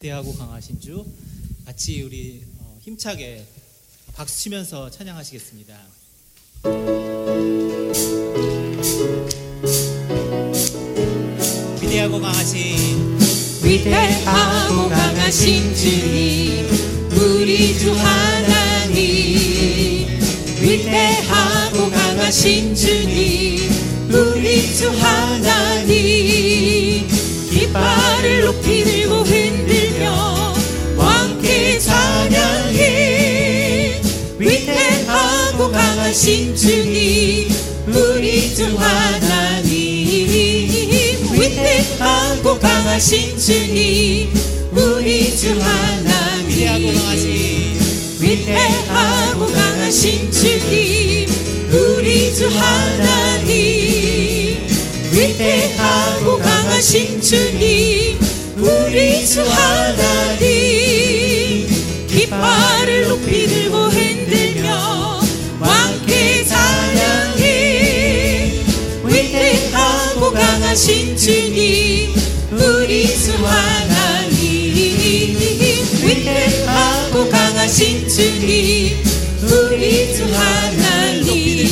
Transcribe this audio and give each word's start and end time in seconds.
대하고 0.00 0.32
강하신 0.32 0.78
주 0.80 1.04
같이 1.66 2.02
우리 2.02 2.44
어, 2.60 2.78
힘차게 2.80 3.44
박수 4.14 4.42
치면서 4.42 4.88
찬양하시겠습니다. 4.90 5.76
위대하고 11.82 12.20
강하신 12.20 13.18
위대하고 13.64 14.88
강하신 14.88 15.74
주님 15.74 16.68
우리 17.16 17.76
주 17.76 17.92
하나님 17.92 18.96
위대하고 20.62 21.90
강하신 21.90 22.72
주님 22.72 23.68
우리 24.12 24.76
주 24.76 24.90
하나님 24.90 25.77
위대하고 42.08 42.58
강하신 42.58 43.36
주님 43.38 44.32
우리 44.72 45.36
주 45.36 45.50
하나님. 45.60 46.48
위대하고 46.48 46.96
강하신 46.96 47.78
위대하고 48.18 49.46
강하신 49.52 50.32
주님 50.32 51.28
우리 51.70 52.34
주 52.34 52.48
하나님. 52.48 53.56
위대하고 55.12 56.38
강하신 56.38 57.20
주님 57.20 58.18
우리 58.56 59.26
주 59.26 59.42
하나님. 59.42 60.48
깃발을 62.08 63.08
높이 63.08 63.46
들고 63.46 63.76
흔들며 63.76 65.20
왕께 65.60 66.44
찬양해. 66.46 67.44
위대하고 69.04 70.32
강하신 70.32 71.16
주님 71.16 71.57
하나님 73.48 75.36
위대하고 76.02 77.28
강하신 77.30 78.08
주님 78.08 78.96
우리 79.42 80.14
주 80.14 80.24
하나님. 80.24 81.68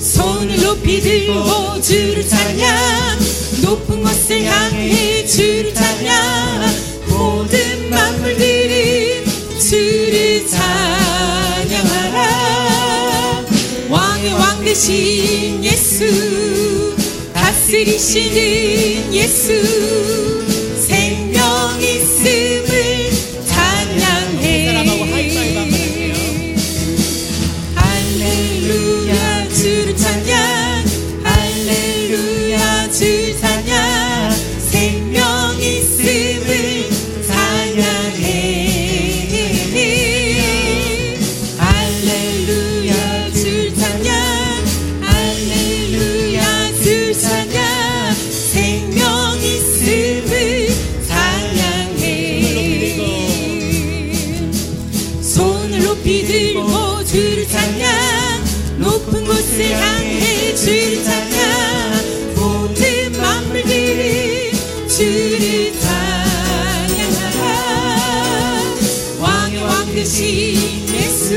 손을 0.00 0.60
높이 0.62 1.00
들고 1.00 1.80
주를 1.80 2.26
찬양 2.28 3.18
높은 3.62 4.02
곳을 4.02 4.44
향해 4.44 5.24
주를 5.26 5.72
찬양. 5.74 6.70
모든 7.08 7.90
만물들이 7.90 9.24
주를 9.58 10.46
찬양하라. 10.48 11.82
왕의 13.88 14.32
왕 14.34 14.64
되신 14.64 15.64
예수 15.64 16.94
다스리시는 17.32 19.14
예수 19.14 20.41
높이 55.92 56.24
들고 56.26 57.04
주를 57.04 57.46
찬양 57.46 58.44
높은 58.78 59.26
곳을 59.26 59.70
향해 59.72 60.54
주를 60.54 61.04
찬양 61.04 62.34
모든 62.34 63.12
만물들이 63.12 64.52
주를 64.88 65.70
찬양하라 65.78 67.44
왕의 69.20 69.62
왕 69.62 69.92
되신 69.92 70.88
예수 70.94 71.36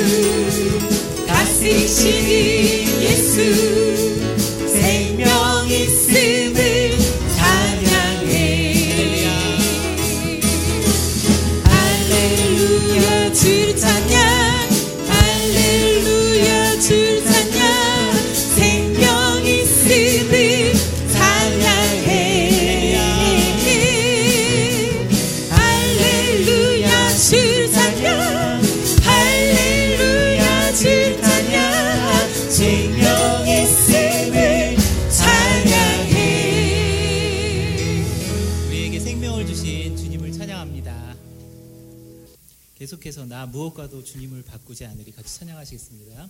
다스리시는 1.27 3.01
예수 3.01 3.84
계속해서 42.75 43.25
나 43.25 43.45
무엇과도 43.45 44.03
주님을 44.03 44.43
바꾸지 44.43 44.85
않으리 44.85 45.11
같이 45.11 45.39
찬양하시겠습니다. 45.39 46.27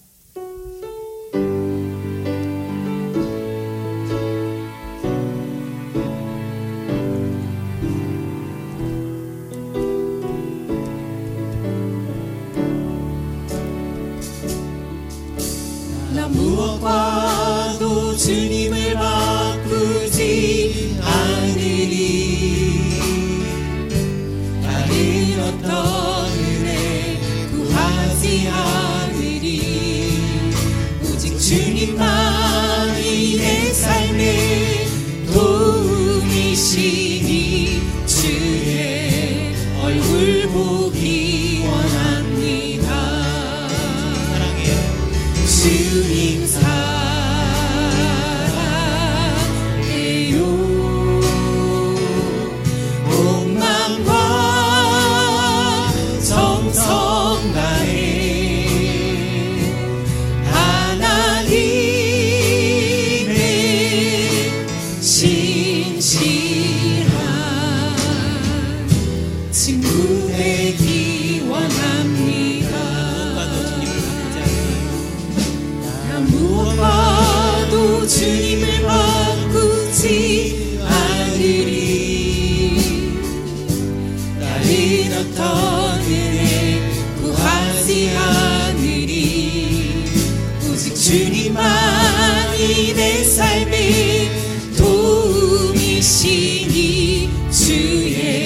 나 16.13 16.27
무엇과도 16.27 18.16
주님 18.17 18.64
주님 45.65 46.45
사 46.45 47.04
주님을 78.07 78.84
바꾸지 78.84 80.80
않으리. 80.84 82.78
다른 84.40 85.13
어떤 85.13 86.00
은혜 86.02 86.81
구하지 87.19 88.12
않으리. 88.16 90.06
오직 90.69 90.96
주님만이 90.96 92.94
내 92.94 93.24
삶의 93.24 94.30
도움이시니 94.78 96.22
주의 97.52 98.44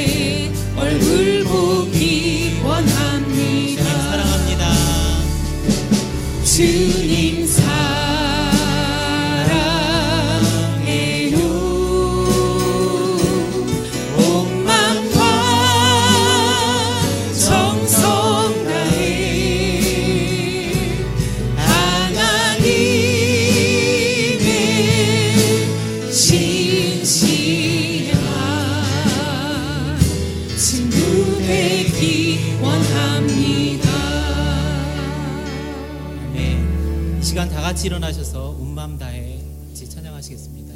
같이 37.79 37.87
일어나셔서 37.87 38.57
온마음 38.59 38.97
다해 38.97 39.41
같이 39.69 39.89
찬양하시겠습니다. 39.89 40.73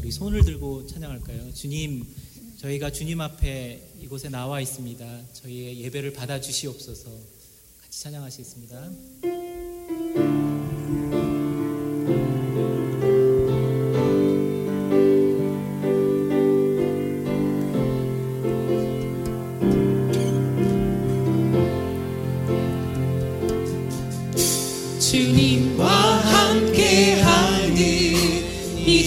우리 0.00 0.10
손을 0.10 0.44
들고 0.44 0.88
찬양할까요? 0.88 1.54
주님, 1.54 2.04
저희가 2.56 2.90
주님 2.90 3.20
앞에 3.20 3.92
이곳에 4.00 4.28
나와 4.28 4.60
있습니다. 4.60 5.06
저희의 5.34 5.80
예배를 5.82 6.14
받아 6.14 6.40
주시옵소서. 6.40 7.10
같이 7.80 8.02
찬양하시겠습니다. 8.02 10.47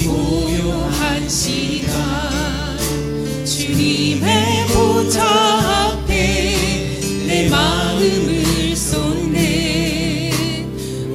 이 0.01 0.07
고요한 0.07 1.29
시간. 1.29 1.93
주님의 3.45 4.65
보좌 4.67 5.23
앞에 5.23 6.99
내 7.27 7.47
마음을 7.47 8.75
쏟네. 8.75 10.31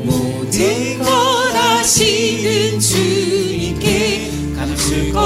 모든 0.05 0.99
것 1.01 1.07
아시는 1.53 2.79
주님께 2.79 4.31
감출 4.57 5.13
것 5.13 5.21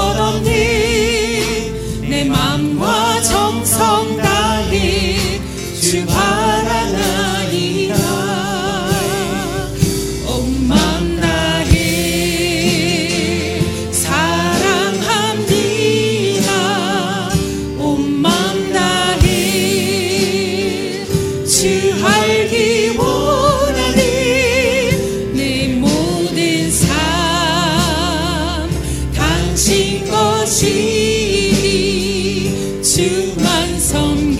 모시니 30.51 32.43
주만 32.83 33.79
섬기니 33.79 34.35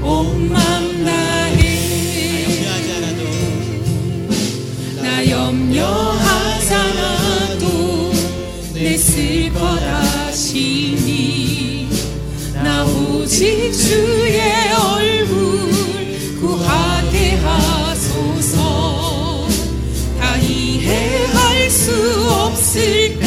온맘 0.00 1.04
다해 1.04 2.46
나 5.02 5.28
염려하지 5.28 6.74
않아도 6.74 8.12
내 8.72 8.96
슬퍼 8.96 9.76
다시니 9.80 11.88
나 12.54 12.84
오직 12.84 13.72
주의 13.72 14.40
얼굴 14.72 15.72
구하게 16.40 17.32
하소서 17.32 19.48
다 20.20 20.36
이해할 20.36 21.68
수 21.68 21.90
없을 22.30 23.21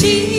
ti. 0.00 0.33